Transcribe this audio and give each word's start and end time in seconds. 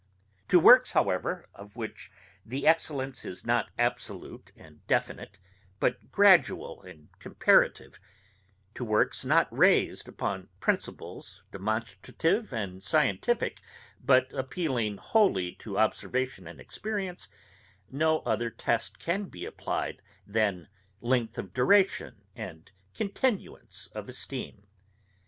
To 0.47 0.59
works, 0.59 0.93
however, 0.93 1.47
of 1.53 1.75
which 1.75 2.11
the 2.43 2.65
excellence 2.65 3.23
is 3.23 3.45
not 3.45 3.69
absolute 3.77 4.51
and 4.55 4.81
definite, 4.87 5.37
but 5.79 6.11
gradual 6.11 6.81
and 6.81 7.09
comparative; 7.19 7.99
to 8.73 8.83
works 8.83 9.23
not 9.23 9.47
raised 9.55 10.07
upon 10.07 10.49
principles 10.59 11.43
demonstrative 11.51 12.51
and 12.51 12.81
scientifick, 12.81 13.59
but 14.03 14.27
appealing 14.33 14.97
wholly 14.97 15.51
to 15.59 15.77
observation 15.77 16.47
and 16.47 16.59
experience, 16.59 17.27
no 17.91 18.21
other 18.21 18.49
test 18.49 18.97
can 18.97 19.29
he 19.31 19.45
applied 19.45 20.01
than 20.25 20.67
length 20.99 21.37
of 21.37 21.53
duration 21.53 22.23
and 22.35 22.71
continuance 22.95 23.85
of 23.93 24.09
esteem. 24.09 24.65